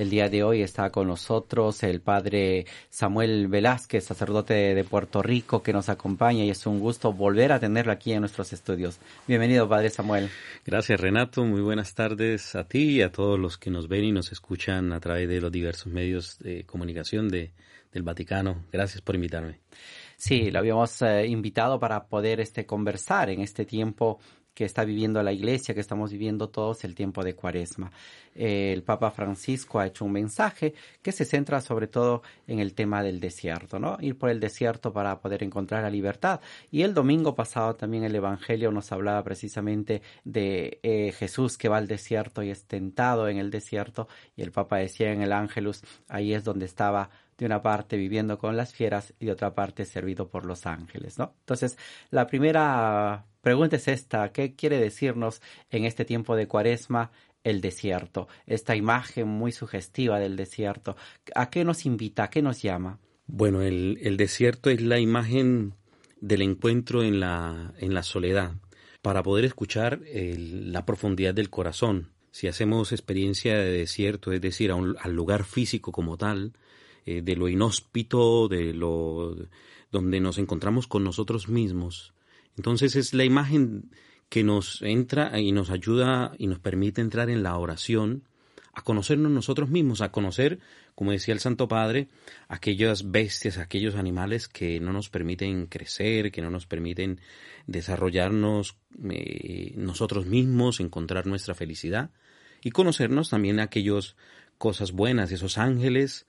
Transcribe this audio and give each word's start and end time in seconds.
El 0.00 0.08
día 0.08 0.30
de 0.30 0.42
hoy 0.42 0.62
está 0.62 0.88
con 0.88 1.08
nosotros 1.08 1.82
el 1.82 2.00
padre 2.00 2.64
Samuel 2.88 3.48
Velázquez, 3.48 4.02
sacerdote 4.02 4.54
de 4.54 4.82
Puerto 4.82 5.20
Rico, 5.20 5.62
que 5.62 5.74
nos 5.74 5.90
acompaña 5.90 6.42
y 6.42 6.48
es 6.48 6.66
un 6.66 6.80
gusto 6.80 7.12
volver 7.12 7.52
a 7.52 7.60
tenerlo 7.60 7.92
aquí 7.92 8.14
en 8.14 8.20
nuestros 8.20 8.54
estudios. 8.54 8.98
Bienvenido, 9.28 9.68
padre 9.68 9.90
Samuel. 9.90 10.30
Gracias, 10.64 10.98
Renato. 10.98 11.44
Muy 11.44 11.60
buenas 11.60 11.94
tardes 11.94 12.54
a 12.54 12.64
ti 12.64 12.92
y 12.92 13.02
a 13.02 13.12
todos 13.12 13.38
los 13.38 13.58
que 13.58 13.68
nos 13.68 13.88
ven 13.88 14.04
y 14.04 14.12
nos 14.12 14.32
escuchan 14.32 14.94
a 14.94 15.00
través 15.00 15.28
de 15.28 15.38
los 15.38 15.52
diversos 15.52 15.92
medios 15.92 16.38
de 16.38 16.64
comunicación 16.64 17.28
de, 17.28 17.52
del 17.92 18.02
Vaticano. 18.02 18.64
Gracias 18.72 19.02
por 19.02 19.16
invitarme. 19.16 19.60
Sí, 20.16 20.50
lo 20.50 20.60
habíamos 20.60 21.02
eh, 21.02 21.26
invitado 21.26 21.78
para 21.78 22.06
poder 22.06 22.40
este, 22.40 22.64
conversar 22.64 23.28
en 23.28 23.42
este 23.42 23.66
tiempo 23.66 24.18
que 24.54 24.64
está 24.64 24.84
viviendo 24.84 25.22
la 25.22 25.32
iglesia, 25.32 25.74
que 25.74 25.80
estamos 25.80 26.10
viviendo 26.12 26.48
todos 26.48 26.84
el 26.84 26.94
tiempo 26.94 27.24
de 27.24 27.34
cuaresma. 27.34 27.90
Eh, 28.34 28.72
el 28.72 28.82
Papa 28.82 29.10
Francisco 29.10 29.80
ha 29.80 29.86
hecho 29.86 30.04
un 30.04 30.12
mensaje 30.12 30.74
que 31.02 31.12
se 31.12 31.24
centra 31.24 31.60
sobre 31.60 31.86
todo 31.86 32.22
en 32.46 32.60
el 32.60 32.74
tema 32.74 33.02
del 33.02 33.20
desierto, 33.20 33.78
¿no? 33.78 33.96
Ir 34.00 34.18
por 34.18 34.30
el 34.30 34.40
desierto 34.40 34.92
para 34.92 35.20
poder 35.20 35.42
encontrar 35.42 35.82
la 35.82 35.90
libertad. 35.90 36.40
Y 36.70 36.82
el 36.82 36.94
domingo 36.94 37.34
pasado 37.34 37.74
también 37.74 38.04
el 38.04 38.14
Evangelio 38.14 38.70
nos 38.70 38.92
hablaba 38.92 39.22
precisamente 39.24 40.02
de 40.24 40.78
eh, 40.82 41.12
Jesús 41.12 41.56
que 41.56 41.68
va 41.68 41.78
al 41.78 41.88
desierto 41.88 42.42
y 42.42 42.50
es 42.50 42.64
tentado 42.64 43.28
en 43.28 43.38
el 43.38 43.50
desierto 43.50 44.08
y 44.36 44.42
el 44.42 44.52
Papa 44.52 44.78
decía 44.78 45.12
en 45.12 45.22
el 45.22 45.32
Ángelus, 45.32 45.82
ahí 46.08 46.34
es 46.34 46.44
donde 46.44 46.66
estaba 46.66 47.10
de 47.40 47.46
una 47.46 47.62
parte 47.62 47.96
viviendo 47.96 48.38
con 48.38 48.56
las 48.56 48.74
fieras 48.74 49.14
y 49.18 49.24
de 49.24 49.32
otra 49.32 49.54
parte 49.54 49.86
servido 49.86 50.28
por 50.28 50.44
los 50.44 50.66
ángeles, 50.66 51.18
¿no? 51.18 51.34
Entonces, 51.40 51.78
la 52.10 52.26
primera 52.26 53.24
pregunta 53.40 53.76
es 53.76 53.88
esta, 53.88 54.30
¿qué 54.30 54.54
quiere 54.54 54.78
decirnos 54.78 55.40
en 55.70 55.86
este 55.86 56.04
tiempo 56.04 56.36
de 56.36 56.46
cuaresma 56.46 57.10
el 57.42 57.62
desierto? 57.62 58.28
Esta 58.46 58.76
imagen 58.76 59.26
muy 59.26 59.52
sugestiva 59.52 60.20
del 60.20 60.36
desierto, 60.36 60.96
¿a 61.34 61.48
qué 61.48 61.64
nos 61.64 61.86
invita, 61.86 62.24
a 62.24 62.30
qué 62.30 62.42
nos 62.42 62.60
llama? 62.60 62.98
Bueno, 63.26 63.62
el, 63.62 64.16
desierto 64.18 64.68
es 64.68 64.82
la 64.82 64.98
imagen 64.98 65.72
del 66.20 66.42
encuentro 66.42 67.02
en 67.02 67.20
la, 67.20 67.72
en 67.78 67.94
la 67.94 68.02
soledad, 68.02 68.52
para 69.00 69.22
poder 69.22 69.46
escuchar 69.46 70.00
la 70.04 70.84
profundidad 70.84 71.32
del 71.32 71.48
corazón. 71.48 72.10
Si 72.32 72.48
hacemos 72.48 72.92
experiencia 72.92 73.56
de 73.56 73.72
desierto, 73.72 74.30
es 74.32 74.42
decir, 74.42 74.72
al 74.72 75.12
lugar 75.14 75.44
físico 75.44 75.90
como 75.90 76.18
tal, 76.18 76.52
eh, 77.06 77.22
de 77.22 77.36
lo 77.36 77.48
inhóspito, 77.48 78.48
de 78.48 78.72
lo 78.72 79.36
donde 79.90 80.20
nos 80.20 80.38
encontramos 80.38 80.86
con 80.86 81.04
nosotros 81.04 81.48
mismos. 81.48 82.14
Entonces 82.56 82.96
es 82.96 83.14
la 83.14 83.24
imagen 83.24 83.90
que 84.28 84.44
nos 84.44 84.80
entra 84.82 85.38
y 85.40 85.52
nos 85.52 85.70
ayuda 85.70 86.32
y 86.38 86.46
nos 86.46 86.60
permite 86.60 87.00
entrar 87.00 87.30
en 87.30 87.42
la 87.42 87.56
oración, 87.58 88.24
a 88.72 88.82
conocernos 88.82 89.32
nosotros 89.32 89.68
mismos, 89.68 90.00
a 90.00 90.12
conocer, 90.12 90.60
como 90.94 91.10
decía 91.10 91.34
el 91.34 91.40
Santo 91.40 91.66
Padre, 91.66 92.08
aquellas 92.46 93.10
bestias, 93.10 93.58
aquellos 93.58 93.96
animales 93.96 94.46
que 94.46 94.78
no 94.78 94.92
nos 94.92 95.08
permiten 95.08 95.66
crecer, 95.66 96.30
que 96.30 96.42
no 96.42 96.50
nos 96.50 96.66
permiten 96.66 97.20
desarrollarnos 97.66 98.76
eh, 99.10 99.72
nosotros 99.76 100.26
mismos, 100.26 100.78
encontrar 100.78 101.26
nuestra 101.26 101.54
felicidad 101.54 102.10
y 102.62 102.70
conocernos 102.70 103.30
también 103.30 103.58
aquellas 103.58 104.14
cosas 104.58 104.92
buenas, 104.92 105.32
esos 105.32 105.58
ángeles 105.58 106.26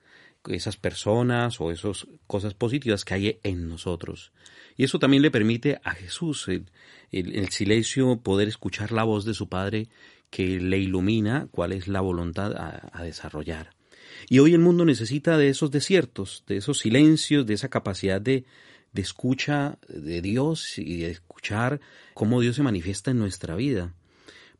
esas 0.48 0.76
personas 0.76 1.60
o 1.60 1.70
esas 1.70 2.06
cosas 2.26 2.54
positivas 2.54 3.04
que 3.04 3.14
hay 3.14 3.38
en 3.42 3.68
nosotros. 3.68 4.32
Y 4.76 4.84
eso 4.84 4.98
también 4.98 5.22
le 5.22 5.30
permite 5.30 5.80
a 5.84 5.92
Jesús, 5.92 6.48
el, 6.48 6.66
el, 7.10 7.48
silencio, 7.50 8.20
poder 8.20 8.48
escuchar 8.48 8.92
la 8.92 9.04
voz 9.04 9.24
de 9.24 9.34
su 9.34 9.48
Padre 9.48 9.88
que 10.30 10.60
le 10.60 10.78
ilumina 10.78 11.46
cuál 11.50 11.72
es 11.72 11.88
la 11.88 12.00
voluntad 12.00 12.52
a, 12.56 13.02
desarrollar. 13.02 13.74
Y 14.28 14.38
hoy 14.38 14.54
el 14.54 14.60
mundo 14.60 14.84
necesita 14.84 15.36
de 15.36 15.48
esos 15.48 15.70
desiertos, 15.70 16.44
de 16.46 16.56
esos 16.56 16.78
silencios, 16.78 17.46
de 17.46 17.54
esa 17.54 17.68
capacidad 17.68 18.20
de, 18.20 18.44
de 18.92 19.02
escucha 19.02 19.78
de 19.88 20.22
Dios 20.22 20.78
y 20.78 21.00
de 21.00 21.10
escuchar 21.10 21.80
cómo 22.14 22.40
Dios 22.40 22.56
se 22.56 22.62
manifiesta 22.62 23.10
en 23.10 23.18
nuestra 23.18 23.56
vida. 23.56 23.94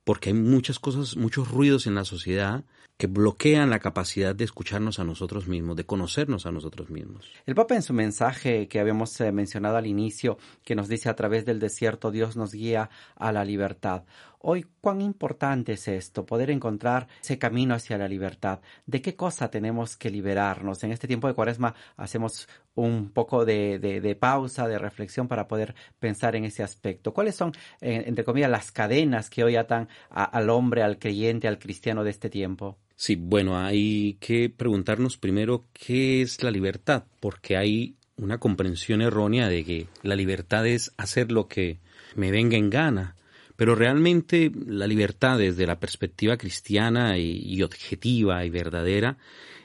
Porque 0.04 0.30
hay 0.30 0.34
muchas 0.34 0.78
cosas, 0.78 1.16
muchos 1.16 1.50
ruidos 1.50 1.86
en 1.86 1.94
la 1.94 2.04
sociedad 2.04 2.64
que 3.02 3.06
bloquean 3.08 3.70
la 3.70 3.80
capacidad 3.80 4.32
de 4.32 4.44
escucharnos 4.44 5.00
a 5.00 5.04
nosotros 5.04 5.48
mismos, 5.48 5.76
de 5.76 5.84
conocernos 5.84 6.46
a 6.46 6.52
nosotros 6.52 6.88
mismos. 6.88 7.28
El 7.46 7.56
Papa 7.56 7.74
en 7.74 7.82
su 7.82 7.92
mensaje 7.92 8.68
que 8.68 8.78
habíamos 8.78 9.20
eh, 9.20 9.32
mencionado 9.32 9.76
al 9.76 9.86
inicio, 9.86 10.38
que 10.64 10.76
nos 10.76 10.86
dice 10.86 11.08
a 11.08 11.16
través 11.16 11.44
del 11.44 11.58
desierto 11.58 12.12
Dios 12.12 12.36
nos 12.36 12.52
guía 12.52 12.90
a 13.16 13.32
la 13.32 13.44
libertad. 13.44 14.04
Hoy, 14.44 14.66
cuán 14.80 15.00
importante 15.00 15.74
es 15.74 15.86
esto, 15.86 16.26
poder 16.26 16.50
encontrar 16.50 17.06
ese 17.22 17.38
camino 17.38 17.76
hacia 17.76 17.96
la 17.96 18.08
libertad. 18.08 18.58
¿De 18.86 19.00
qué 19.00 19.14
cosa 19.14 19.52
tenemos 19.52 19.96
que 19.96 20.10
liberarnos? 20.10 20.82
En 20.82 20.90
este 20.90 21.06
tiempo 21.06 21.28
de 21.28 21.34
cuaresma 21.34 21.76
hacemos 21.96 22.48
un 22.74 23.10
poco 23.10 23.44
de, 23.44 24.16
pausa, 24.18 24.66
de 24.66 24.80
reflexión 24.80 25.28
para 25.28 25.46
poder 25.46 25.76
pensar 26.00 26.34
en 26.34 26.44
ese 26.44 26.64
aspecto. 26.64 27.14
¿Cuáles 27.14 27.36
son, 27.36 27.52
eh, 27.80 28.02
entre 28.04 28.24
comillas, 28.24 28.50
las 28.50 28.72
cadenas 28.72 29.30
que 29.30 29.44
hoy 29.44 29.54
atan 29.54 29.88
al 30.10 30.50
hombre, 30.50 30.82
al 30.82 30.98
creyente, 30.98 31.46
al 31.46 31.60
cristiano 31.60 32.02
de 32.02 32.10
este 32.10 32.28
tiempo? 32.28 32.78
Sí, 32.96 33.14
bueno, 33.14 33.56
hay 33.56 34.14
que 34.18 34.50
preguntarnos 34.50 35.18
primero 35.18 35.66
qué 35.72 36.20
es 36.20 36.42
la 36.42 36.50
libertad, 36.50 37.04
porque 37.20 37.56
hay 37.56 37.94
una 38.16 38.38
comprensión 38.38 39.02
errónea 39.02 39.48
de 39.48 39.64
que 39.64 39.86
la 40.02 40.16
libertad 40.16 40.66
es 40.66 40.92
hacer 40.96 41.30
lo 41.30 41.46
que 41.46 41.78
me 42.16 42.32
venga 42.32 42.56
en 42.56 42.70
gana 42.70 43.14
pero 43.62 43.76
realmente 43.76 44.50
la 44.66 44.88
libertad 44.88 45.38
desde 45.38 45.68
la 45.68 45.78
perspectiva 45.78 46.36
cristiana 46.36 47.16
y, 47.16 47.62
objetiva 47.62 48.44
y 48.44 48.50
verdadera 48.50 49.18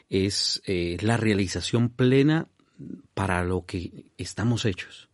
es 0.08 0.62
eh, 0.68 0.98
la 1.02 1.18
realización 1.18 1.90
plena 1.90 2.48
para 3.16 3.44
lo 3.44 3.66
que 3.66 4.06
estamos 4.20 4.66
hechos. 4.66 5.10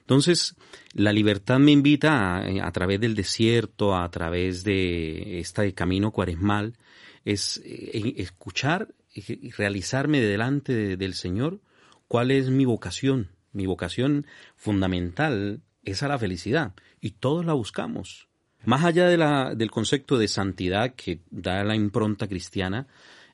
Entonces, 0.00 0.56
la 0.94 1.12
libertad 1.12 1.58
me 1.58 1.72
invita 1.72 2.38
a, 2.38 2.72
través 2.72 3.00
del 3.02 3.14
desierto, 3.14 3.94
a 3.94 4.10
través 4.10 4.64
de 4.64 5.38
este 5.38 5.74
camino 5.74 6.10
cuaresmal, 6.10 6.78
es 7.26 7.60
eh, 7.66 8.14
escuchar 8.16 8.94
y 9.12 9.50
realizarme 9.50 10.22
delante 10.22 10.96
del 10.96 11.12
Señor 11.12 11.60
cuál 12.08 12.30
es 12.30 12.48
mi 12.48 12.64
vocación. 12.64 13.28
Mi 13.52 13.66
vocación 13.66 14.24
fundamental 14.56 15.60
es 15.82 16.02
a 16.02 16.08
la 16.08 16.18
felicidad 16.18 16.74
y 17.00 17.12
todos 17.12 17.44
la 17.44 17.52
buscamos. 17.52 18.28
Más 18.64 18.84
allá 18.84 19.08
de 19.08 19.16
la, 19.16 19.54
del 19.54 19.70
concepto 19.70 20.18
de 20.18 20.28
santidad 20.28 20.94
que 20.94 21.20
da 21.30 21.64
la 21.64 21.74
impronta 21.74 22.28
cristiana, 22.28 22.86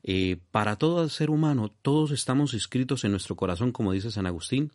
eh, 0.02 0.38
para 0.50 0.76
todo 0.76 1.08
ser 1.08 1.28
humano, 1.28 1.70
todos 1.82 2.12
estamos 2.12 2.54
inscritos 2.54 3.04
en 3.04 3.10
nuestro 3.10 3.36
corazón, 3.36 3.72
como 3.72 3.92
dice 3.92 4.10
San 4.10 4.26
Agustín, 4.26 4.72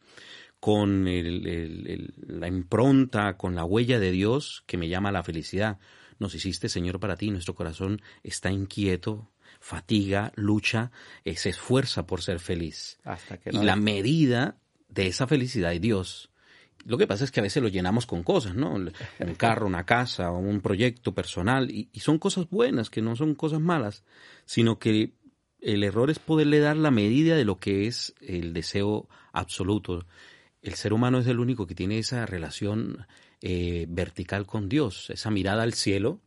con 0.60 1.06
la 1.06 2.48
impronta, 2.48 3.36
con 3.36 3.56
la 3.56 3.66
huella 3.66 4.00
de 4.00 4.12
Dios 4.12 4.64
que 4.66 4.78
me 4.78 4.90
llama 4.90 5.10
a 5.10 5.14
la 5.14 5.24
felicidad. 5.24 5.80
Nos 6.20 6.36
hiciste, 6.36 6.70
Señor, 6.70 7.00
para 7.00 7.18
ti. 7.18 7.32
Nuestro 7.32 7.56
corazón 7.56 8.02
está 8.22 8.52
inquieto, 8.52 9.32
fatiga, 9.60 10.32
lucha, 10.36 10.92
eh, 11.26 11.36
se 11.36 11.50
esfuerza 11.50 12.06
por 12.06 12.22
ser 12.22 12.40
feliz. 12.40 13.00
Hasta 13.04 13.40
que 13.40 13.50
y 13.50 13.58
la 13.58 13.76
medida 13.76 14.58
de 14.88 15.08
esa 15.08 15.28
felicidad 15.28 15.74
es 15.74 15.82
Dios. 15.82 16.30
Lo 16.86 16.98
que 16.98 17.08
pasa 17.08 17.24
es 17.24 17.32
que 17.32 17.40
a 17.40 17.44
veces 17.44 17.64
lo 17.64 17.70
llenamos 17.70 18.06
con 18.06 18.24
cosas, 18.24 18.56
¿no? 18.56 18.74
Un 18.74 18.92
carro, 19.38 19.68
una 19.68 19.86
casa, 19.86 20.32
un 20.32 20.62
proyecto 20.62 21.14
personal, 21.14 21.72
y, 21.72 21.90
son 22.00 22.20
cosas 22.20 22.50
buenas, 22.50 22.90
que 22.90 23.02
no 23.02 23.16
son 23.16 23.36
cosas 23.36 23.62
malas, 23.62 24.04
sino 24.46 24.80
que 24.80 25.14
el 25.60 25.84
error 25.84 26.10
es 26.10 26.20
poderle 26.20 26.60
dar 26.60 26.76
la 26.76 26.92
medida 26.92 27.36
de 27.36 27.46
lo 27.46 27.60
que 27.60 27.88
es 27.88 28.14
el 28.20 28.54
deseo 28.54 29.08
absoluto. 29.32 30.06
El 30.62 30.74
ser 30.76 30.94
humano 30.94 31.20
es 31.20 31.28
el 31.28 31.40
único 31.40 31.68
que 31.68 31.76
tiene 31.76 32.00
esa 32.00 32.26
relación 32.26 33.06
eh, 33.42 33.86
vertical 33.90 34.46
con 34.46 34.68
Dios, 34.68 35.10
esa 35.10 35.32
mirada 35.32 35.64
al 35.64 35.74
cielo 35.74 36.20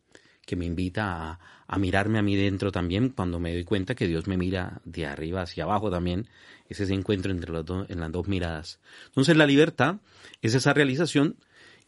que 0.46 0.56
me 0.56 0.64
invita 0.64 1.38
a, 1.68 1.78
mirarme 1.78 2.18
a 2.18 2.22
mí 2.22 2.36
dentro 2.36 2.72
también 2.72 3.10
cuando 3.10 3.38
me 3.38 3.52
doy 3.52 3.64
cuenta 3.64 3.94
que 3.94 4.06
Dios 4.06 4.26
me 4.26 4.38
mira 4.38 4.80
de 4.84 5.04
arriba 5.04 5.42
hacia 5.42 5.64
abajo 5.64 5.90
también 5.90 6.26
es 6.68 6.80
ese 6.80 6.94
encuentro 6.94 7.32
entre 7.32 7.52
las 7.52 7.64
dos 8.12 8.28
miradas. 8.28 8.80
Entonces 9.06 9.36
la 9.36 9.46
libertad 9.46 9.96
es 10.40 10.54
esa 10.54 10.72
realización 10.72 11.36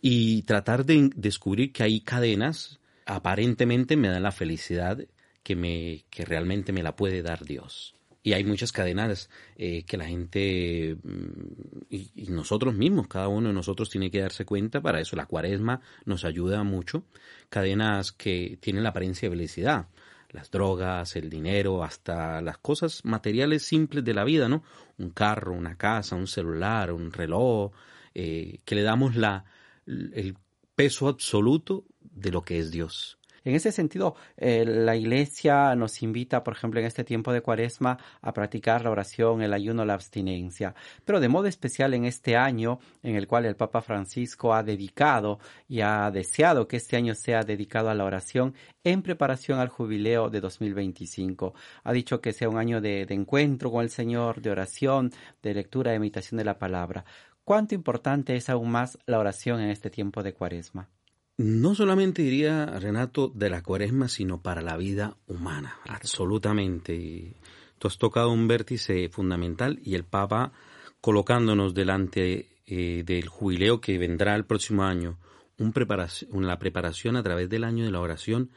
y 0.02 0.42
tratar 0.42 0.84
de 0.84 1.10
descubrir 1.16 1.72
que 1.72 1.84
hay 1.84 2.00
cadenas 2.00 2.78
aparentemente 3.06 3.96
me 3.96 4.08
dan 4.08 4.22
la 4.22 4.32
felicidad 4.32 4.98
que 5.42 5.56
me 5.56 6.04
que 6.10 6.24
realmente 6.24 6.72
me 6.72 6.82
la 6.82 6.94
puede 6.94 7.22
dar 7.22 7.44
Dios. 7.44 7.97
Y 8.22 8.32
hay 8.32 8.44
muchas 8.44 8.72
cadenas 8.72 9.30
eh, 9.56 9.84
que 9.84 9.96
la 9.96 10.06
gente 10.06 10.96
mm, 11.02 11.86
y, 11.90 12.28
nosotros 12.28 12.74
mismos, 12.74 13.08
cada 13.08 13.28
uno 13.28 13.48
de 13.48 13.54
nosotros 13.54 13.90
tiene 13.90 14.10
que 14.10 14.20
darse 14.20 14.44
cuenta, 14.44 14.80
para 14.80 15.00
eso 15.00 15.16
la 15.16 15.26
cuaresma 15.26 15.80
nos 16.04 16.24
ayuda 16.24 16.62
mucho, 16.64 17.04
cadenas 17.48 18.12
que 18.12 18.58
tienen 18.60 18.82
la 18.82 18.90
apariencia 18.90 19.28
de 19.28 19.36
felicidad, 19.36 19.86
las 20.30 20.50
drogas, 20.50 21.16
el 21.16 21.30
dinero, 21.30 21.82
hasta 21.82 22.42
las 22.42 22.58
cosas 22.58 23.04
materiales 23.04 23.62
simples 23.62 24.04
de 24.04 24.14
la 24.14 24.24
vida, 24.24 24.48
¿no? 24.48 24.62
Un 24.98 25.10
carro, 25.10 25.54
una 25.54 25.76
casa, 25.76 26.16
un 26.16 26.26
celular, 26.26 26.92
un 26.92 27.12
reloj, 27.12 27.72
eh, 28.14 28.60
que 28.64 28.74
le 28.74 28.82
damos 28.82 29.16
la, 29.16 29.44
el 29.86 30.36
peso 30.74 31.08
absoluto 31.08 31.86
de 32.00 32.30
lo 32.30 32.42
que 32.42 32.58
es 32.58 32.70
Dios. 32.70 33.17
En 33.48 33.54
ese 33.54 33.72
sentido, 33.72 34.14
eh, 34.36 34.66
la 34.66 34.94
Iglesia 34.94 35.74
nos 35.74 36.02
invita, 36.02 36.44
por 36.44 36.52
ejemplo, 36.52 36.80
en 36.80 36.86
este 36.86 37.02
tiempo 37.02 37.32
de 37.32 37.40
Cuaresma, 37.40 37.96
a 38.20 38.34
practicar 38.34 38.84
la 38.84 38.90
oración, 38.90 39.40
el 39.40 39.54
ayuno, 39.54 39.86
la 39.86 39.94
abstinencia. 39.94 40.74
Pero 41.06 41.18
de 41.18 41.30
modo 41.30 41.46
especial 41.46 41.94
en 41.94 42.04
este 42.04 42.36
año, 42.36 42.78
en 43.02 43.16
el 43.16 43.26
cual 43.26 43.46
el 43.46 43.56
Papa 43.56 43.80
Francisco 43.80 44.52
ha 44.52 44.62
dedicado 44.62 45.38
y 45.66 45.80
ha 45.80 46.10
deseado 46.10 46.68
que 46.68 46.76
este 46.76 46.98
año 46.98 47.14
sea 47.14 47.40
dedicado 47.40 47.88
a 47.88 47.94
la 47.94 48.04
oración 48.04 48.52
en 48.84 49.00
preparación 49.00 49.60
al 49.60 49.68
jubileo 49.68 50.28
de 50.28 50.42
2025. 50.42 51.54
Ha 51.84 51.92
dicho 51.94 52.20
que 52.20 52.34
sea 52.34 52.50
un 52.50 52.58
año 52.58 52.82
de, 52.82 53.06
encuentro 53.08 53.70
con 53.70 53.82
el 53.82 53.88
Señor, 53.88 54.42
de 54.42 54.50
oración, 54.50 55.10
de 55.42 55.54
lectura, 55.54 55.92
de 55.92 55.96
imitación 55.96 56.36
de 56.36 56.44
la 56.44 56.58
palabra. 56.58 57.06
¿Cuánto 57.44 57.74
importante 57.74 58.36
es 58.36 58.50
aún 58.50 58.70
más 58.70 58.98
la 59.06 59.18
oración 59.18 59.58
en 59.60 59.70
este 59.70 59.88
tiempo 59.88 60.22
de 60.22 60.34
Cuaresma? 60.34 60.90
No 61.38 61.76
solamente 61.76 62.22
diría 62.22 62.66
Renato 62.66 63.28
de 63.28 63.48
la 63.48 63.62
cuaresma, 63.62 64.08
sino 64.08 64.42
para 64.42 64.60
la 64.60 64.76
vida 64.76 65.16
humana, 65.28 65.78
absolutamente. 65.86 67.36
Tú 67.78 67.86
has 67.86 67.96
tocado 67.96 68.32
un 68.32 68.48
vértice 68.48 69.08
fundamental 69.08 69.78
y 69.84 69.94
el 69.94 70.04
Papa 70.04 70.52
colocándonos 71.00 71.74
delante 71.74 72.48
eh, 72.66 73.04
del 73.06 73.28
jubileo 73.28 73.80
que 73.80 73.98
vendrá 73.98 74.34
el 74.34 74.46
próximo 74.46 74.82
año, 74.82 75.16
un 75.58 75.72
preparación, 75.72 76.44
la 76.44 76.58
preparación 76.58 77.14
a 77.14 77.22
través 77.22 77.48
del 77.48 77.62
año 77.62 77.84
de 77.84 77.92
la 77.92 78.00
oración, 78.00 78.50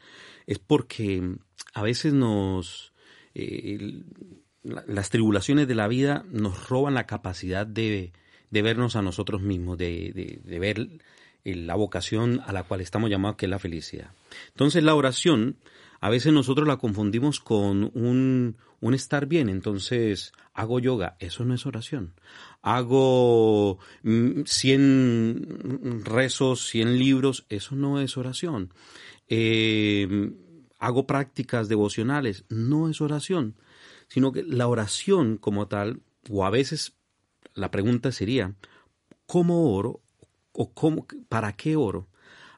es 0.46 0.58
porque 0.58 1.36
a 1.72 1.82
veces 1.82 2.12
nos... 2.12 2.92
Eh, 3.34 4.02
las 4.64 5.10
tribulaciones 5.10 5.66
de 5.66 5.74
la 5.74 5.88
vida 5.88 6.24
nos 6.30 6.68
roban 6.68 6.94
la 6.94 7.06
capacidad 7.06 7.66
de, 7.66 8.12
de 8.50 8.62
vernos 8.62 8.94
a 8.94 9.02
nosotros 9.02 9.40
mismos, 9.40 9.76
de, 9.76 10.12
de, 10.14 10.40
de 10.44 10.58
ver 10.60 10.88
la 11.44 11.74
vocación 11.74 12.40
a 12.46 12.52
la 12.52 12.62
cual 12.62 12.80
estamos 12.80 13.10
llamados, 13.10 13.36
que 13.36 13.46
es 13.46 13.50
la 13.50 13.58
felicidad. 13.58 14.10
Entonces 14.48 14.82
la 14.82 14.94
oración, 14.94 15.56
a 16.00 16.10
veces 16.10 16.32
nosotros 16.32 16.66
la 16.66 16.76
confundimos 16.76 17.40
con 17.40 17.90
un, 17.94 18.56
un 18.80 18.94
estar 18.94 19.26
bien, 19.26 19.48
entonces 19.48 20.32
hago 20.54 20.78
yoga, 20.78 21.16
eso 21.18 21.44
no 21.44 21.54
es 21.54 21.66
oración. 21.66 22.14
Hago 22.62 23.78
100 24.02 25.34
mm, 25.34 26.04
rezos, 26.04 26.68
100 26.68 26.98
libros, 26.98 27.44
eso 27.48 27.74
no 27.74 28.00
es 28.00 28.16
oración. 28.16 28.72
Eh, 29.28 30.32
hago 30.78 31.06
prácticas 31.06 31.68
devocionales, 31.68 32.44
no 32.48 32.88
es 32.88 33.00
oración, 33.00 33.56
sino 34.08 34.32
que 34.32 34.42
la 34.42 34.68
oración 34.68 35.38
como 35.38 35.68
tal, 35.68 36.02
o 36.28 36.44
a 36.44 36.50
veces 36.50 36.94
la 37.54 37.70
pregunta 37.70 38.12
sería, 38.12 38.54
¿cómo 39.26 39.74
oro 39.74 40.01
o 40.52 40.72
cómo, 40.72 41.06
para 41.28 41.52
qué 41.54 41.76
oro. 41.76 42.08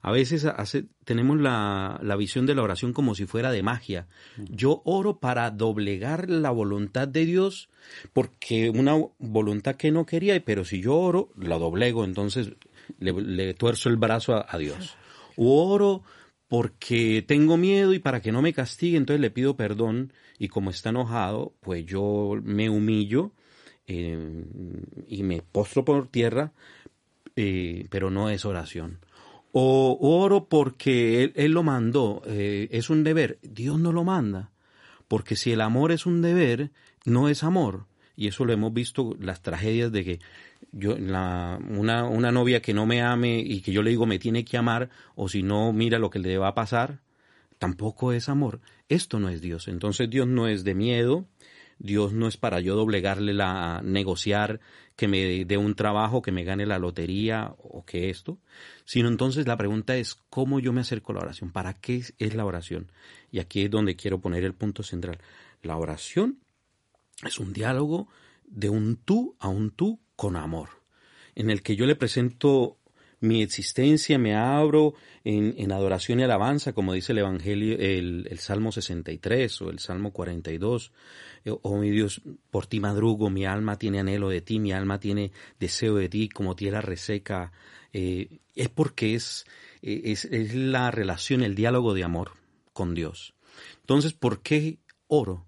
A 0.03 0.13
veces 0.13 0.45
hace, 0.45 0.85
tenemos 1.07 1.41
la, 1.41 1.99
la, 2.03 2.17
visión 2.17 2.45
de 2.45 2.55
la 2.55 2.63
oración 2.63 2.93
como 2.93 3.15
si 3.15 3.25
fuera 3.25 3.51
de 3.51 3.63
magia. 3.63 4.07
Yo 4.37 4.83
oro 4.85 5.19
para 5.19 5.51
doblegar 5.51 6.29
la 6.29 6.51
voluntad 6.51 7.09
de 7.09 7.25
Dios 7.25 7.71
porque 8.13 8.69
una 8.69 8.95
voluntad 9.19 9.77
que 9.77 9.91
no 9.91 10.05
quería, 10.05 10.39
pero 10.45 10.67
si 10.67 10.83
yo 10.83 10.95
oro, 10.95 11.31
la 11.39 11.57
doblego, 11.57 12.05
entonces 12.05 12.51
le, 12.99 13.55
tuerzo 13.55 13.89
el 13.89 13.97
brazo 13.97 14.45
a, 14.47 14.59
Dios. 14.59 14.95
O 15.37 15.73
oro 15.73 16.03
porque 16.49 17.25
tengo 17.27 17.57
miedo 17.57 17.95
y 17.95 17.99
para 17.99 18.21
que 18.21 18.31
no 18.31 18.43
me 18.43 18.53
castigue, 18.53 18.99
entonces 18.99 19.23
le 19.23 19.31
pido 19.31 19.57
perdón 19.57 20.13
y 20.39 20.49
como 20.49 20.69
está 20.69 20.91
enojado, 20.91 21.55
pues 21.61 21.87
yo 21.87 22.39
me 22.43 22.69
humillo 22.69 23.33
eh, 23.87 24.45
y 25.09 25.23
me 25.23 25.41
postro 25.41 25.85
por 25.85 26.09
tierra 26.09 26.53
eh, 27.37 27.87
pero 27.91 28.11
no 28.11 28.31
es 28.31 28.45
oración. 28.45 28.99
O 29.53 29.99
oro 30.01 30.49
porque 30.49 31.33
Él, 31.35 31.53
lo 31.53 31.63
mandó, 31.63 32.23
eh, 32.27 32.69
es 32.73 32.91
un 32.91 33.05
deber. 33.05 33.39
Dios 33.43 33.79
no 33.79 33.93
lo 33.93 34.05
manda. 34.05 34.51
Porque 35.07 35.37
si 35.37 35.53
el 35.53 35.61
amor 35.61 35.93
es 35.93 36.07
un 36.07 36.23
deber, 36.23 36.71
no 37.05 37.29
es 37.29 37.45
amor. 37.45 37.87
Y 38.17 38.29
eso 38.29 38.45
lo 38.45 38.53
hemos 38.53 38.73
visto, 38.73 39.17
las 39.21 39.43
tragedias 39.43 39.93
de 39.93 40.05
que 40.05 40.21
yo, 40.73 40.97
la, 40.99 41.59
una, 41.69 42.05
una 42.05 42.33
novia 42.33 42.63
que 42.63 42.75
no 42.75 42.87
me 42.87 43.03
ame 43.03 43.39
y 43.39 43.61
que 43.61 43.73
yo 43.73 43.83
le 43.83 43.91
digo 43.91 44.07
me 44.07 44.19
tiene 44.19 44.45
que 44.45 44.57
amar, 44.57 44.91
o 45.15 45.29
si 45.29 45.43
no, 45.43 45.73
mira 45.73 45.99
lo 45.99 46.11
que 46.11 46.19
le 46.19 46.39
va 46.39 46.49
a 46.49 46.55
pasar, 46.55 47.01
tampoco 47.59 48.13
es 48.13 48.29
amor. 48.29 48.61
Esto 48.89 49.19
no 49.19 49.29
es 49.29 49.41
Dios. 49.41 49.69
Entonces 49.69 50.11
Dios 50.11 50.27
no 50.27 50.49
es 50.49 50.65
de 50.65 50.75
miedo, 50.75 51.27
Dios 51.79 52.13
no 52.13 52.29
es 52.29 52.37
para 52.37 52.61
yo 52.61 52.77
doblegarle 52.77 53.35
la, 53.35 53.81
negociar 53.83 54.61
que 54.97 55.09
me 55.09 55.45
dé 55.45 55.57
un 55.57 55.75
trabajo, 55.75 56.23
que 56.23 56.33
me 56.33 56.45
gane 56.45 56.67
la 56.67 56.79
lotería 56.79 57.55
o 57.59 57.85
que 57.85 58.11
esto, 58.11 58.39
sino 58.85 59.09
entonces 59.09 59.47
la 59.47 59.57
pregunta 59.57 59.97
es 59.97 60.15
cómo 60.31 60.61
yo 60.61 60.73
me 60.73 60.81
acerco 60.81 61.13
a 61.13 61.17
la 61.17 61.21
oración, 61.23 61.51
para 61.51 61.75
qué 61.75 62.03
es 62.19 62.35
la 62.35 62.45
oración. 62.45 62.91
Y 63.31 63.41
aquí 63.41 63.63
es 63.63 63.71
donde 63.71 63.97
quiero 63.97 64.21
poner 64.21 64.45
el 64.45 64.55
punto 64.55 64.83
central. 64.83 65.19
La 65.63 65.77
oración 65.77 66.39
es 67.25 67.39
un 67.39 67.53
diálogo 67.53 68.09
de 68.47 68.69
un 68.69 68.97
tú 68.97 69.37
a 69.41 69.49
un 69.49 69.71
tú 69.71 70.01
con 70.17 70.37
amor, 70.37 70.69
en 71.35 71.51
el 71.51 71.63
que 71.63 71.77
yo 71.77 71.87
le 71.87 71.97
presento 71.97 72.79
mi 73.25 73.43
existencia, 73.43 74.19
me 74.19 74.37
abro 74.37 74.95
en, 75.25 75.73
adoración 75.73 76.21
y 76.21 76.23
alabanza, 76.23 76.75
como 76.75 76.93
dice 76.93 77.13
el 77.13 77.19
Evangelio, 77.19 77.77
el, 77.79 78.39
Salmo 78.39 78.71
63 78.71 79.63
o 79.63 79.71
el 79.71 79.79
Salmo 79.79 80.13
42. 80.13 80.93
Oh 81.63 81.79
mi 81.79 81.91
Dios, 81.91 82.21
por 82.51 82.67
ti 82.67 82.81
madrugo, 82.81 83.31
mi 83.31 83.47
alma 83.47 83.79
tiene 83.79 84.01
anhelo 84.01 84.29
de 84.29 84.43
ti, 84.43 84.61
mi 84.61 84.73
alma 84.73 85.01
tiene 85.01 85.33
deseo 85.59 85.97
de 85.97 86.09
ti, 86.09 86.29
como 86.29 86.55
tierra 86.55 86.81
reseca. 86.81 87.53
Eh, 87.93 88.41
es 88.55 88.69
porque 88.69 89.15
es, 89.15 89.47
es, 89.81 90.27
es 90.27 90.55
la 90.55 90.91
relación, 90.91 91.43
el 91.43 91.55
diálogo 91.55 91.95
de 91.95 92.05
amor 92.05 92.33
con 92.73 92.95
Dios. 92.95 93.35
Entonces, 93.81 94.13
¿por 94.13 94.43
qué 94.43 94.79
oro? 95.07 95.47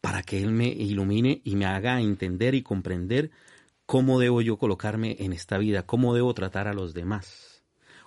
Para 0.00 0.22
que 0.22 0.42
Él 0.42 0.52
me 0.52 0.68
ilumine 0.68 1.40
y 1.44 1.56
me 1.56 1.66
haga 1.66 2.00
entender 2.00 2.54
y 2.54 2.62
comprender 2.62 3.30
cómo 3.92 4.18
debo 4.18 4.40
yo 4.40 4.56
colocarme 4.56 5.16
en 5.18 5.34
esta 5.34 5.58
vida, 5.58 5.84
cómo 5.84 6.14
debo 6.14 6.32
tratar 6.32 6.66
a 6.66 6.72
los 6.72 6.94
demás. 6.94 7.62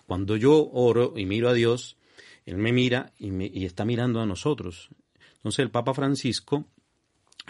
Cuando 0.08 0.36
yo 0.36 0.68
oro 0.74 1.14
y 1.16 1.28
miro 1.28 1.48
a 1.48 1.54
Dios, 1.54 2.00
Él 2.48 2.58
me 2.58 2.74
mira 2.74 3.14
y, 3.20 3.30
y 3.56 3.66
está 3.66 3.86
mirando 3.86 4.20
a 4.20 4.26
nosotros. 4.26 4.90
Entonces 5.36 5.60
el 5.60 5.70
Papa 5.70 5.94
Francisco, 5.94 6.66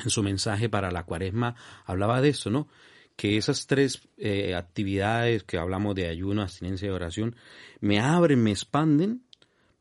en 0.04 0.10
su 0.10 0.22
mensaje 0.22 0.68
para 0.68 0.92
la 0.92 1.04
cuaresma, 1.04 1.56
hablaba 1.86 2.20
de 2.20 2.28
eso, 2.28 2.50
¿no? 2.50 2.68
Que 3.16 3.38
esas 3.38 3.68
tres 3.68 4.02
eh, 4.18 4.54
actividades 4.54 5.46
que 5.46 5.58
hablamos 5.58 5.96
de 5.96 6.10
ayuno, 6.10 6.42
abstinencia 6.42 6.88
y 6.88 6.92
oración, 6.92 7.38
me 7.80 8.02
abren, 8.02 8.44
me 8.44 8.52
expanden 8.52 9.24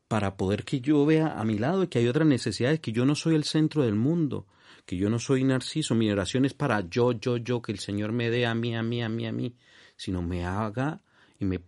para 0.07 0.37
poder 0.37 0.63
que 0.63 0.79
yo 0.79 1.05
vea 1.05 1.37
a 1.37 1.43
mi 1.43 1.57
lado 1.57 1.89
que 1.89 1.99
hay 1.99 2.07
otras 2.07 2.25
necesidades, 2.25 2.79
que 2.79 2.93
yo 2.93 3.05
no 3.05 3.15
soy 3.15 3.35
el 3.35 3.43
centro 3.43 3.83
del 3.83 3.95
mundo, 3.95 4.47
que 4.85 4.97
yo 4.97 5.09
no 5.09 5.19
soy 5.19 5.43
narciso, 5.43 5.95
mi 5.95 6.11
oración 6.11 6.45
es 6.45 6.53
para 6.53 6.87
yo, 6.87 7.11
yo, 7.11 7.37
yo, 7.37 7.61
que 7.61 7.71
el 7.71 7.79
Señor 7.79 8.11
me 8.11 8.29
dé 8.29 8.45
a 8.45 8.53
mí, 8.53 8.75
a 8.75 8.83
mí, 8.83 9.01
a 9.01 9.09
mí, 9.09 9.27
a 9.27 9.31
mí, 9.31 9.55
sino 9.95 10.21
me 10.21 10.45
haga 10.45 11.01
y 11.39 11.45
me 11.45 11.59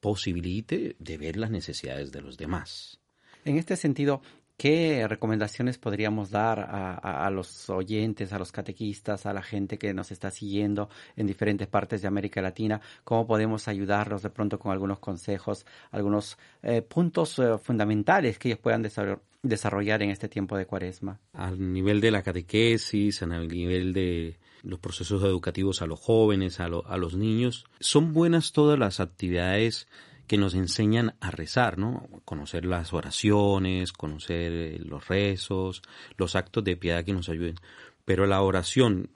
posibilite 0.00 0.96
de 0.98 1.18
ver 1.18 1.36
las 1.36 1.50
necesidades 1.50 2.12
de 2.12 2.22
los 2.22 2.36
demás. 2.36 3.00
En 3.44 3.56
este 3.56 3.76
sentido, 3.76 4.22
¿qué 4.56 5.06
recomendaciones 5.08 5.78
podríamos 5.78 6.30
dar 6.30 6.60
a, 6.60 7.28
los 7.30 7.68
oyentes, 7.70 8.32
a 8.32 8.38
los 8.38 8.52
catequistas, 8.52 9.26
a 9.26 9.32
la 9.32 9.42
gente 9.42 9.78
que 9.78 9.92
nos 9.92 10.12
está 10.12 10.30
siguiendo 10.30 10.88
en 11.16 11.26
diferentes 11.26 11.66
partes 11.66 12.02
de 12.02 12.08
América 12.08 12.40
Latina? 12.40 12.80
¿Cómo 13.02 13.26
podemos 13.26 13.66
ayudarlos 13.66 14.22
de 14.22 14.30
pronto 14.30 14.58
con 14.58 14.72
algunos 14.72 15.00
consejos, 15.00 15.66
algunos 15.90 16.38
eh, 16.62 16.82
puntos 16.82 17.38
eh, 17.38 17.58
fundamentales 17.58 18.38
que 18.38 18.48
ellos 18.48 18.60
puedan 18.60 18.82
desarrollar? 18.82 19.20
Desarrollar 19.42 20.02
en 20.02 20.10
este 20.10 20.28
tiempo 20.28 20.56
de 20.56 20.66
cuaresma? 20.66 21.20
Al 21.32 21.72
nivel 21.72 22.00
de 22.00 22.10
la 22.10 22.22
catequesis, 22.22 23.22
al 23.22 23.48
nivel 23.48 23.92
de 23.92 24.38
los 24.62 24.78
procesos 24.78 25.22
educativos 25.22 25.82
a 25.82 25.86
los 25.86 26.00
jóvenes, 26.00 26.60
a, 26.60 26.68
los 26.68 27.16
niños, 27.16 27.66
son 27.80 28.12
buenas 28.12 28.52
todas 28.52 28.78
las 28.78 29.00
actividades 29.00 29.88
que 30.26 30.38
nos 30.38 30.54
enseñan 30.54 31.16
a 31.20 31.30
rezar, 31.30 31.78
¿no? 31.78 32.08
Conocer 32.24 32.64
las 32.64 32.92
oraciones, 32.92 33.92
conocer 33.92 34.52
eh, 34.52 34.78
los 34.78 35.08
rezos, 35.08 35.82
los 36.16 36.36
actos 36.36 36.62
de 36.62 36.76
piedad 36.76 37.04
que 37.04 37.12
nos 37.12 37.28
ayuden. 37.28 37.56
Pero 38.04 38.26
la 38.26 38.40
oración 38.40 39.10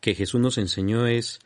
que 0.00 0.14
Jesús 0.14 0.40
nos 0.40 0.58
enseñó 0.58 1.06
es 1.06 1.40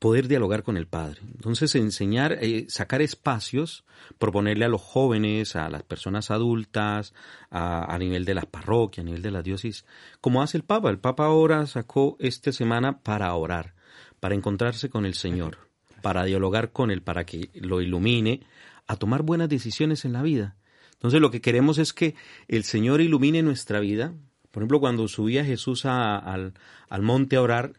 poder 0.00 0.28
dialogar 0.28 0.62
con 0.62 0.78
el 0.78 0.86
Padre. 0.86 1.20
Entonces, 1.34 1.74
enseñar, 1.74 2.38
eh, 2.40 2.64
sacar 2.68 3.02
espacios, 3.02 3.84
proponerle 4.18 4.64
a 4.64 4.68
los 4.68 4.80
jóvenes, 4.80 5.56
a 5.56 5.68
las 5.68 5.82
personas 5.82 6.30
adultas, 6.30 7.12
a, 7.50 7.96
nivel 7.98 8.24
de 8.24 8.34
las 8.34 8.46
parroquias, 8.46 9.04
a 9.04 9.06
nivel 9.06 9.20
de 9.20 9.30
la 9.30 9.42
diócesis, 9.42 9.84
como 10.22 10.42
hace 10.42 10.56
el 10.56 10.64
Papa. 10.64 10.88
El 10.88 10.98
Papa 10.98 11.26
ahora 11.26 11.66
sacó 11.66 12.16
esta 12.18 12.50
semana 12.50 13.00
para 13.00 13.32
orar, 13.34 13.74
para 14.20 14.34
encontrarse 14.34 14.88
con 14.88 15.04
el 15.04 15.12
Señor, 15.12 15.58
para 16.00 16.24
dialogar 16.24 16.72
con 16.72 16.90
Él, 16.90 17.02
para 17.02 17.26
que 17.26 17.50
lo 17.52 17.82
ilumine 17.82 18.40
a 18.86 18.96
tomar 18.96 19.22
buenas 19.22 19.50
decisiones 19.50 20.06
en 20.06 20.14
la 20.14 20.22
vida. 20.22 20.56
Entonces, 20.94 21.20
lo 21.20 21.30
que 21.30 21.42
queremos 21.42 21.76
es 21.76 21.92
que 21.92 22.14
el 22.48 22.64
Señor 22.64 23.02
ilumine 23.02 23.42
nuestra 23.42 23.80
vida. 23.80 24.14
Por 24.50 24.62
ejemplo, 24.62 24.80
cuando 24.80 25.08
subía 25.08 25.44
Jesús 25.44 25.84
al, 25.84 26.54
al 26.88 27.02
monte 27.02 27.36
a 27.36 27.42
orar, 27.42 27.74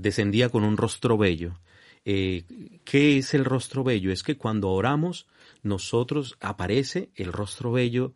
descendía 0.00 0.48
con 0.48 0.64
un 0.64 0.76
rostro 0.76 1.18
bello. 1.18 1.58
Eh, 2.04 2.44
¿Qué 2.84 3.18
es 3.18 3.34
el 3.34 3.44
rostro 3.44 3.84
bello? 3.84 4.12
Es 4.12 4.22
que 4.22 4.36
cuando 4.36 4.70
oramos, 4.70 5.26
nosotros 5.62 6.36
aparece 6.40 7.10
el 7.16 7.32
rostro 7.32 7.72
bello 7.72 8.14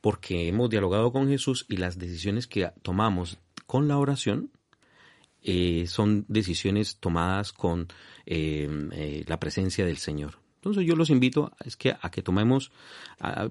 porque 0.00 0.48
hemos 0.48 0.70
dialogado 0.70 1.12
con 1.12 1.28
Jesús 1.28 1.66
y 1.68 1.76
las 1.76 1.98
decisiones 1.98 2.46
que 2.46 2.70
tomamos 2.82 3.38
con 3.66 3.86
la 3.86 3.98
oración 3.98 4.50
eh, 5.42 5.84
son 5.86 6.24
decisiones 6.28 6.96
tomadas 6.96 7.52
con 7.52 7.88
eh, 8.26 9.24
la 9.26 9.38
presencia 9.38 9.86
del 9.86 9.98
Señor. 9.98 10.39
Entonces 10.60 10.84
yo 10.84 10.94
los 10.94 11.08
invito 11.08 11.52
es 11.64 11.74
que 11.74 11.96
a 11.98 12.10
que 12.10 12.20
tomemos, 12.20 12.70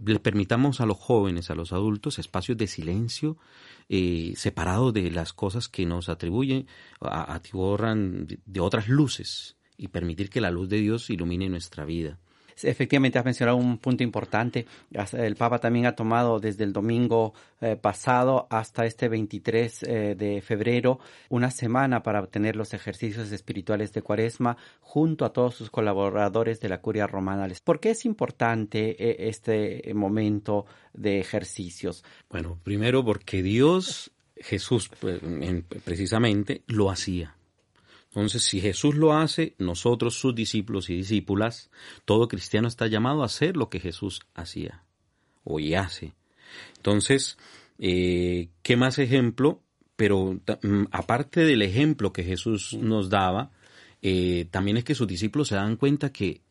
le 0.06 0.20
permitamos 0.20 0.80
a 0.80 0.86
los 0.86 0.98
jóvenes, 0.98 1.50
a 1.50 1.56
los 1.56 1.74
adultos, 1.74 2.20
espacios 2.20 2.56
de 2.56 2.68
silencio 2.68 3.36
eh, 3.90 4.34
separados 4.36 4.94
de 4.94 5.10
las 5.10 5.34
cosas 5.34 5.70
que 5.70 5.88
nos 5.88 6.08
atribuyen, 6.08 6.68
atiborran 7.02 8.28
de 8.46 8.60
otras 8.60 8.90
luces 8.90 9.58
y 9.76 9.88
permitir 9.88 10.30
que 10.30 10.40
la 10.40 10.52
luz 10.52 10.70
de 10.70 10.78
Dios 10.78 11.10
ilumine 11.10 11.50
nuestra 11.50 11.84
vida. 11.84 12.20
Efectivamente, 12.64 13.20
has 13.20 13.26
mencionado 13.26 13.58
un 13.58 13.78
punto 13.78 14.04
importante. 14.04 14.66
El 15.14 15.36
Papa 15.36 15.60
también 15.60 15.86
ha 15.86 15.96
tomado 15.96 16.40
desde 16.40 16.64
el 16.64 16.74
domingo 16.74 17.34
eh, 17.62 17.76
pasado 17.76 18.48
hasta 18.50 18.86
este 18.86 19.08
23 19.08 19.84
eh, 19.84 20.16
de 20.16 20.42
febrero 20.42 21.00
una 21.30 21.52
semana 21.52 22.04
para 22.04 22.20
obtener 22.20 22.56
los 22.56 22.74
ejercicios 22.74 23.32
espirituales 23.32 23.94
de 23.94 24.02
Cuaresma 24.02 24.58
junto 24.82 25.26
a 25.26 25.34
todos 25.34 25.56
sus 25.56 25.70
colaboradores 25.70 26.60
de 26.60 26.70
la 26.70 26.82
Curia 26.82 27.08
Romana. 27.08 27.48
¿Por 27.64 27.80
qué 27.80 27.92
es 27.92 28.06
importante 28.06 28.96
eh, 29.00 29.30
este 29.30 29.94
momento 29.94 30.66
de 30.94 31.20
ejercicios? 31.20 32.04
Bueno, 32.30 32.60
primero 32.64 33.04
porque 33.04 33.42
Dios, 33.42 34.12
Jesús 34.36 34.90
precisamente, 35.84 36.64
lo 36.68 36.90
hacía. 36.90 37.39
Entonces, 38.10 38.44
si 38.44 38.60
Jesús 38.60 38.96
lo 38.96 39.14
hace, 39.14 39.56
nosotros, 39.60 40.16
sus 40.16 40.34
discípulos 40.34 40.90
y 40.90 40.96
discípulas, 40.96 41.70
todo 42.06 42.28
cristiano 42.28 42.68
está 42.68 42.88
llamado 42.88 43.22
a 43.22 43.28
hacer 43.28 43.56
lo 43.56 43.70
que 43.70 43.80
Jesús 43.80 44.22
hacía 44.34 44.84
o 45.44 45.60
y 45.60 45.76
hace. 45.76 46.14
Entonces, 46.78 47.38
eh, 47.78 48.50
¿qué 48.64 48.76
más 48.78 48.98
ejemplo? 48.98 49.62
Pero 49.96 50.40
mm, 50.64 50.86
aparte 50.92 51.42
del 51.42 51.62
ejemplo 51.62 52.12
que 52.12 52.24
Jesús 52.24 52.74
nos 52.74 53.10
daba, 53.10 53.52
eh, 54.02 54.48
también 54.50 54.78
es 54.78 54.84
que 54.84 54.96
sus 54.96 55.08
discípulos 55.08 55.50
se 55.50 55.56
dan 55.56 55.76
cuenta 55.76 56.12
que, 56.12 56.42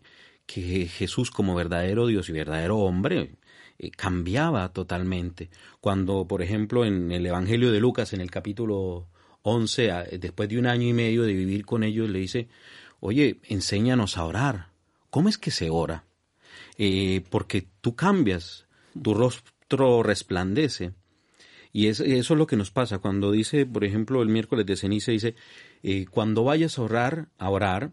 que 0.47 0.87
Jesús 0.87 1.31
como 1.31 1.55
verdadero 1.55 2.07
Dios 2.07 2.29
y 2.29 2.33
verdadero 2.33 2.79
hombre 2.79 3.37
eh, 3.79 3.91
cambiaba 3.91 4.69
totalmente. 4.73 5.51
Cuando, 5.81 6.27
por 6.27 6.43
ejemplo, 6.43 6.85
en 6.85 7.11
el 7.11 7.27
Evangelio 7.27 7.73
de 7.73 7.81
Lucas, 7.81 8.13
en 8.13 8.21
el 8.21 8.31
capítulo 8.31 9.09
11, 9.43 10.19
después 10.19 10.49
de 10.49 10.59
un 10.59 10.67
año 10.67 10.87
y 10.87 10.93
medio 10.93 11.23
de 11.23 11.33
vivir 11.33 11.65
con 11.65 11.83
ellos, 11.83 12.09
le 12.09 12.19
dice, 12.19 12.49
oye, 13.01 13.39
enséñanos 13.45 14.17
a 14.17 14.25
orar. 14.25 14.69
¿Cómo 15.11 15.29
es 15.29 15.39
que 15.39 15.51
se 15.51 15.71
ora? 15.71 16.05
Eh, 16.77 17.23
porque 17.31 17.67
tú 17.81 17.95
cambias, 17.97 18.67
tu 19.01 19.15
rostro 19.15 20.03
resplandece. 20.03 20.93
Y 21.73 21.87
eso 21.89 22.05
es 22.05 22.31
lo 22.31 22.47
que 22.47 22.57
nos 22.57 22.71
pasa 22.71 22.99
cuando 22.99 23.31
dice, 23.31 23.67
por 23.67 23.85
ejemplo, 23.85 24.23
el 24.23 24.29
miércoles 24.29 24.67
de 24.67 24.77
ceniza, 24.77 25.13
dice, 25.13 25.35
eh, 25.83 26.07
cuando 26.11 26.45
vayas 26.45 26.79
a 26.79 26.83
orar, 26.83 27.29
a 27.39 27.51
orar, 27.51 27.93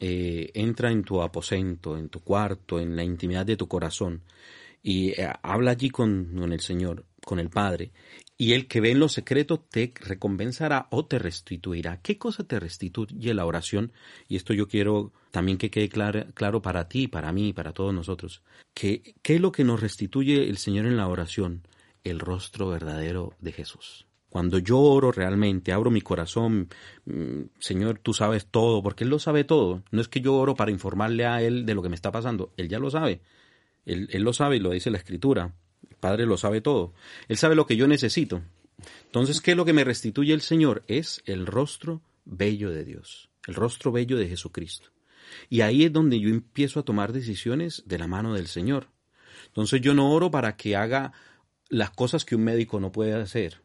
eh, 0.00 0.50
entra 0.54 0.90
en 0.90 1.04
tu 1.04 1.20
aposento, 1.20 1.98
en 1.98 2.08
tu 2.08 2.20
cuarto, 2.20 2.80
en 2.80 2.96
la 2.96 3.04
intimidad 3.04 3.44
de 3.44 3.56
tu 3.56 3.68
corazón 3.68 4.22
y 4.82 5.12
habla 5.42 5.72
allí 5.72 5.90
con, 5.90 6.32
con 6.38 6.54
el 6.54 6.60
Señor, 6.60 7.04
con 7.22 7.38
el 7.38 7.50
Padre, 7.50 7.90
y 8.40 8.54
el 8.54 8.68
que 8.68 8.80
ve 8.80 8.92
en 8.92 9.00
lo 9.00 9.10
secreto 9.10 9.60
te 9.60 9.92
recompensará 10.00 10.86
o 10.88 11.04
te 11.04 11.18
restituirá. 11.18 12.00
¿Qué 12.00 12.16
cosa 12.16 12.42
te 12.42 12.58
restituye 12.58 13.34
la 13.34 13.44
oración? 13.44 13.92
Y 14.28 14.36
esto 14.36 14.54
yo 14.54 14.66
quiero 14.66 15.12
también 15.30 15.58
que 15.58 15.70
quede 15.70 15.90
claro, 15.90 16.24
claro 16.32 16.62
para 16.62 16.88
ti, 16.88 17.06
para 17.06 17.32
mí, 17.32 17.52
para 17.52 17.74
todos 17.74 17.92
nosotros. 17.92 18.42
¿Qué, 18.72 19.14
¿Qué 19.20 19.34
es 19.34 19.42
lo 19.42 19.52
que 19.52 19.62
nos 19.62 19.82
restituye 19.82 20.48
el 20.48 20.56
Señor 20.56 20.86
en 20.86 20.96
la 20.96 21.06
oración? 21.06 21.68
El 22.02 22.18
rostro 22.18 22.70
verdadero 22.70 23.34
de 23.40 23.52
Jesús. 23.52 24.06
Cuando 24.30 24.58
yo 24.58 24.78
oro 24.78 25.12
realmente, 25.12 25.74
abro 25.74 25.90
mi 25.90 26.00
corazón, 26.00 26.70
mm, 27.04 27.42
Señor, 27.58 27.98
tú 27.98 28.14
sabes 28.14 28.46
todo, 28.46 28.82
porque 28.82 29.04
Él 29.04 29.10
lo 29.10 29.18
sabe 29.18 29.44
todo. 29.44 29.82
No 29.90 30.00
es 30.00 30.08
que 30.08 30.22
yo 30.22 30.34
oro 30.34 30.54
para 30.54 30.70
informarle 30.70 31.26
a 31.26 31.42
Él 31.42 31.66
de 31.66 31.74
lo 31.74 31.82
que 31.82 31.90
me 31.90 31.94
está 31.94 32.10
pasando, 32.10 32.54
Él 32.56 32.70
ya 32.70 32.78
lo 32.78 32.88
sabe. 32.88 33.20
Él, 33.84 34.08
él 34.10 34.22
lo 34.22 34.32
sabe 34.32 34.56
y 34.56 34.60
lo 34.60 34.70
dice 34.70 34.90
la 34.90 34.96
Escritura. 34.96 35.52
Padre 36.00 36.26
lo 36.26 36.36
sabe 36.36 36.60
todo. 36.60 36.94
Él 37.28 37.36
sabe 37.36 37.54
lo 37.54 37.66
que 37.66 37.76
yo 37.76 37.86
necesito. 37.86 38.42
Entonces, 39.04 39.40
¿qué 39.40 39.52
es 39.52 39.56
lo 39.56 39.64
que 39.64 39.72
me 39.72 39.84
restituye 39.84 40.32
el 40.32 40.40
Señor? 40.40 40.82
Es 40.88 41.22
el 41.26 41.46
rostro 41.46 42.02
bello 42.24 42.70
de 42.70 42.84
Dios, 42.84 43.30
el 43.46 43.54
rostro 43.54 43.92
bello 43.92 44.16
de 44.16 44.28
Jesucristo. 44.28 44.88
Y 45.48 45.60
ahí 45.60 45.84
es 45.84 45.92
donde 45.92 46.18
yo 46.18 46.28
empiezo 46.30 46.80
a 46.80 46.84
tomar 46.84 47.12
decisiones 47.12 47.82
de 47.86 47.98
la 47.98 48.06
mano 48.06 48.34
del 48.34 48.46
Señor. 48.46 48.88
Entonces 49.46 49.80
yo 49.80 49.94
no 49.94 50.10
oro 50.12 50.30
para 50.30 50.56
que 50.56 50.76
haga 50.76 51.12
las 51.68 51.90
cosas 51.90 52.24
que 52.24 52.34
un 52.34 52.44
médico 52.44 52.80
no 52.80 52.90
puede 52.90 53.14
hacer, 53.14 53.60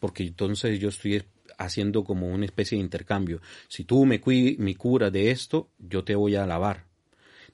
porque 0.00 0.24
entonces 0.24 0.80
yo 0.80 0.88
estoy 0.88 1.22
haciendo 1.58 2.02
como 2.02 2.28
una 2.28 2.46
especie 2.46 2.76
de 2.76 2.84
intercambio. 2.84 3.40
Si 3.68 3.84
tú 3.84 4.04
me, 4.06 4.20
me 4.58 4.74
curas 4.74 5.12
de 5.12 5.30
esto, 5.30 5.68
yo 5.78 6.02
te 6.02 6.14
voy 6.14 6.34
a 6.34 6.44
alabar 6.44 6.89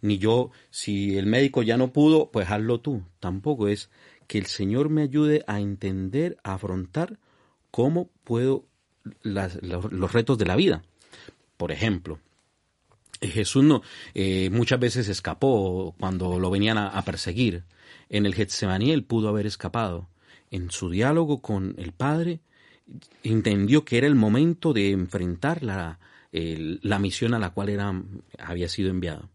ni 0.01 0.19
yo, 0.19 0.51
si 0.71 1.17
el 1.17 1.27
médico 1.27 1.63
ya 1.63 1.77
no 1.77 1.93
pudo, 1.93 2.31
pues 2.31 2.51
hazlo 2.51 2.81
tú. 2.81 3.03
Tampoco 3.21 3.69
es 3.69 3.91
que 4.27 4.39
el 4.39 4.47
Señor 4.47 4.89
me 4.89 5.03
ayude 5.03 5.45
a 5.47 5.61
entender, 5.61 6.39
a 6.43 6.55
afrontar 6.55 7.19
cómo 7.71 8.11
puedo 8.25 8.65
los, 9.23 10.13
retos 10.13 10.39
de 10.39 10.47
la 10.47 10.57
vida. 10.57 10.83
Por 11.57 11.73
ejemplo, 11.73 12.19
Jesús 13.21 13.65
no, 13.65 13.83
eh, 14.15 14.51
muchas 14.51 14.81
veces 14.81 15.09
escapó 15.09 15.95
cuando 15.99 16.39
lo 16.39 16.51
venían 16.51 16.79
a, 16.79 17.03
perseguir. 17.03 17.65
En 18.09 18.27
el 18.27 18.35
Getsemaní 18.35 18.93
él 18.93 19.05
pudo 19.05 19.29
haber 19.29 19.47
escapado. 19.47 20.09
En 20.51 20.71
su 20.71 20.91
diálogo 20.91 21.41
con 21.41 21.75
el 21.79 21.93
Padre 21.93 22.41
entendió 23.23 23.85
que 23.85 23.99
era 23.99 24.07
el 24.07 24.15
momento 24.15 24.73
de 24.73 24.91
enfrentar 24.91 25.63
la, 25.63 25.99
la 26.33 26.99
misión 26.99 27.35
a 27.35 27.39
la 27.39 27.51
cual 27.51 27.69
era, 27.69 28.03
había 28.39 28.69
sido 28.69 28.91
enviado. 28.91 29.29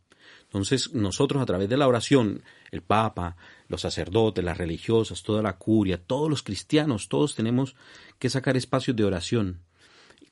Entonces 0.51 0.93
nosotros 0.93 1.41
a 1.41 1.45
través 1.45 1.69
de 1.69 1.77
la 1.77 1.87
oración, 1.87 2.43
el 2.71 2.81
Papa, 2.81 3.37
los 3.69 3.81
sacerdotes, 3.81 4.43
las 4.43 4.57
religiosas, 4.57 5.23
toda 5.23 5.41
la 5.41 5.57
curia, 5.57 5.97
todos 5.97 6.29
los 6.29 6.43
cristianos, 6.43 7.07
todos 7.07 7.35
tenemos 7.35 7.75
que 8.19 8.29
sacar 8.29 8.57
espacios 8.57 8.97
de 8.97 9.05
oración 9.05 9.61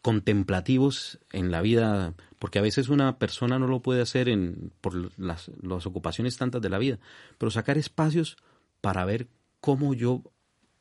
contemplativos 0.01 1.19
en 1.31 1.51
la 1.51 1.61
vida, 1.61 2.13
porque 2.37 2.59
a 2.59 2.61
veces 2.61 2.89
una 2.89 3.17
persona 3.17 3.59
no 3.59 3.67
lo 3.67 3.81
puede 3.81 4.01
hacer 4.01 4.29
en, 4.29 4.71
por 4.81 5.11
las, 5.19 5.49
ocupaciones 5.85 6.37
tantas 6.37 6.61
de 6.61 6.69
la 6.69 6.77
vida, 6.77 6.99
pero 7.37 7.51
sacar 7.51 7.77
espacios 7.77 8.37
para 8.81 9.05
ver 9.05 9.27
cómo 9.59 9.93
yo 9.93 10.23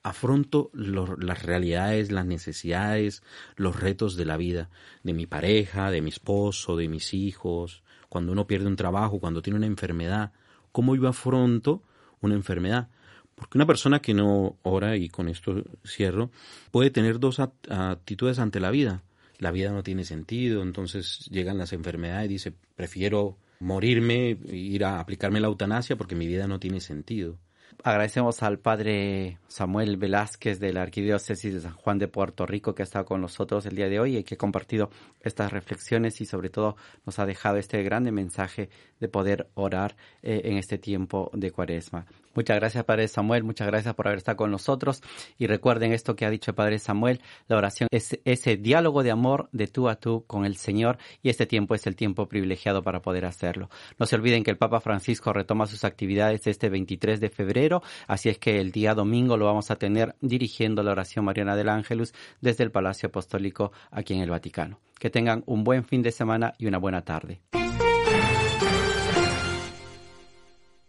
afronto 0.02 0.70
las 0.72 1.42
realidades, 1.42 2.12
las 2.12 2.26
necesidades, 2.26 3.22
los 3.56 3.78
retos 3.78 4.16
de 4.16 4.24
la 4.24 4.36
vida, 4.36 4.70
de 5.02 5.12
mi 5.12 5.26
pareja, 5.26 5.90
de 5.90 6.00
mi 6.00 6.10
esposo, 6.10 6.76
de 6.76 6.88
mis 6.88 7.12
hijos, 7.12 7.82
cuando 8.08 8.32
uno 8.32 8.46
pierde 8.46 8.66
un 8.66 8.76
trabajo, 8.76 9.20
cuando 9.20 9.42
tiene 9.42 9.56
una 9.56 9.66
enfermedad, 9.66 10.32
cómo 10.72 10.96
yo 10.96 11.08
afronto 11.08 11.82
una 12.20 12.34
enfermedad. 12.34 12.88
Porque 13.34 13.56
una 13.56 13.66
persona 13.66 14.00
que 14.00 14.14
no 14.14 14.56
ora, 14.62 14.96
y 14.96 15.08
con 15.08 15.28
esto 15.28 15.62
cierro, 15.86 16.30
puede 16.70 16.90
tener 16.90 17.20
dos 17.20 17.38
actitudes 17.38 18.38
ante 18.38 18.58
la 18.58 18.70
vida. 18.70 19.02
La 19.38 19.52
vida 19.52 19.70
no 19.70 19.84
tiene 19.84 20.04
sentido, 20.04 20.62
entonces 20.62 21.28
llegan 21.30 21.58
las 21.58 21.72
enfermedades 21.72 22.26
y 22.26 22.32
dice, 22.32 22.52
prefiero 22.74 23.38
morirme, 23.60 24.36
ir 24.50 24.84
a 24.84 24.98
aplicarme 24.98 25.40
la 25.40 25.46
eutanasia 25.46 25.96
porque 25.96 26.16
mi 26.16 26.26
vida 26.26 26.48
no 26.48 26.58
tiene 26.58 26.80
sentido. 26.80 27.38
Agradecemos 27.84 28.42
al 28.42 28.58
padre 28.58 29.38
Samuel 29.46 29.98
Velázquez 29.98 30.58
de 30.58 30.72
la 30.72 30.82
Arquidiócesis 30.82 31.54
de 31.54 31.60
San 31.60 31.74
Juan 31.74 31.98
de 31.98 32.08
Puerto 32.08 32.44
Rico 32.44 32.74
que 32.74 32.82
ha 32.82 32.84
estado 32.84 33.04
con 33.04 33.20
nosotros 33.20 33.66
el 33.66 33.76
día 33.76 33.88
de 33.88 34.00
hoy 34.00 34.16
y 34.16 34.24
que 34.24 34.34
ha 34.34 34.38
compartido 34.38 34.90
estas 35.20 35.52
reflexiones 35.52 36.20
y 36.20 36.26
sobre 36.26 36.50
todo 36.50 36.76
nos 37.06 37.20
ha 37.20 37.26
dejado 37.26 37.56
este 37.56 37.80
grande 37.84 38.10
mensaje 38.10 38.68
de 38.98 39.08
poder 39.08 39.48
orar 39.54 39.96
eh, 40.22 40.40
en 40.44 40.56
este 40.56 40.78
tiempo 40.78 41.30
de 41.34 41.52
cuaresma. 41.52 42.04
Muchas 42.38 42.56
gracias, 42.56 42.84
Padre 42.84 43.08
Samuel. 43.08 43.42
Muchas 43.42 43.66
gracias 43.66 43.96
por 43.96 44.06
haber 44.06 44.18
estado 44.18 44.36
con 44.36 44.52
nosotros. 44.52 45.02
Y 45.38 45.48
recuerden 45.48 45.92
esto 45.92 46.14
que 46.14 46.24
ha 46.24 46.30
dicho 46.30 46.52
el 46.52 46.54
Padre 46.54 46.78
Samuel. 46.78 47.20
La 47.48 47.56
oración 47.56 47.88
es 47.90 48.16
ese 48.24 48.56
diálogo 48.56 49.02
de 49.02 49.10
amor 49.10 49.48
de 49.50 49.66
tú 49.66 49.88
a 49.88 49.96
tú 49.96 50.24
con 50.24 50.44
el 50.44 50.54
Señor 50.54 50.98
y 51.20 51.30
este 51.30 51.46
tiempo 51.46 51.74
es 51.74 51.88
el 51.88 51.96
tiempo 51.96 52.28
privilegiado 52.28 52.84
para 52.84 53.02
poder 53.02 53.24
hacerlo. 53.24 53.70
No 53.98 54.06
se 54.06 54.14
olviden 54.14 54.44
que 54.44 54.52
el 54.52 54.56
Papa 54.56 54.78
Francisco 54.78 55.32
retoma 55.32 55.66
sus 55.66 55.82
actividades 55.82 56.46
este 56.46 56.68
23 56.68 57.18
de 57.18 57.28
febrero, 57.28 57.82
así 58.06 58.28
es 58.28 58.38
que 58.38 58.60
el 58.60 58.70
día 58.70 58.94
domingo 58.94 59.36
lo 59.36 59.46
vamos 59.46 59.72
a 59.72 59.76
tener 59.76 60.14
dirigiendo 60.20 60.84
la 60.84 60.92
oración 60.92 61.24
Mariana 61.24 61.56
del 61.56 61.70
Ángelus 61.70 62.14
desde 62.40 62.62
el 62.62 62.70
Palacio 62.70 63.08
Apostólico 63.08 63.72
aquí 63.90 64.14
en 64.14 64.20
el 64.20 64.30
Vaticano. 64.30 64.78
Que 64.96 65.10
tengan 65.10 65.42
un 65.46 65.64
buen 65.64 65.82
fin 65.82 66.02
de 66.02 66.12
semana 66.12 66.54
y 66.56 66.66
una 66.66 66.78
buena 66.78 67.02
tarde. 67.02 67.40